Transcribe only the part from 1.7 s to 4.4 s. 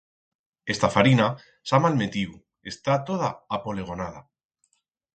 malmetiu, está toda apolegonada.